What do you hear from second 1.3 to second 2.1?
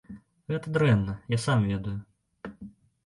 я сам ведаю.